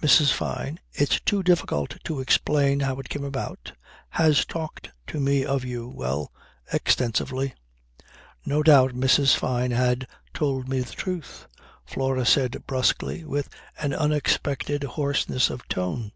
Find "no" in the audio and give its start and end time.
8.46-8.62